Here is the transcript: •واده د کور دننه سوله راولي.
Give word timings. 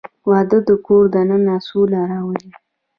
•واده 0.29 0.57
د 0.67 0.69
کور 0.85 1.03
دننه 1.13 1.55
سوله 1.67 2.01
راولي. 2.09 2.51